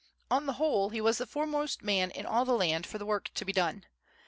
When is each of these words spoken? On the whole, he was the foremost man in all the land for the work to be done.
On 0.31 0.47
the 0.47 0.53
whole, 0.53 0.89
he 0.89 0.99
was 0.99 1.19
the 1.19 1.27
foremost 1.27 1.83
man 1.83 2.09
in 2.09 2.25
all 2.25 2.43
the 2.43 2.55
land 2.57 2.87
for 2.87 2.97
the 2.97 3.05
work 3.05 3.29
to 3.35 3.45
be 3.45 3.53
done. 3.53 3.85